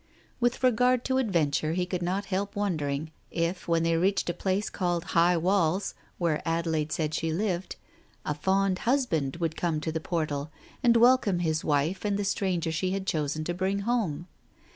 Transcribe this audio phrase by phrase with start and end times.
[0.39, 4.33] With regard to adventure, he could not help wonder ing if when they reached a
[4.33, 7.75] place called High Walls, where Adelaide said she lived,
[8.25, 10.49] a fond husband would come to the portal,
[10.81, 14.27] and welcome his wife and the stranger she had chosen to bring home.